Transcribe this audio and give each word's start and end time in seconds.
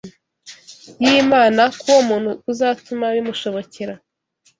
y’Imana 1.03 1.61
k’uwo 1.79 2.01
muntu 2.09 2.29
kuzatuma 2.43 3.05
bimushobokera 3.15 3.93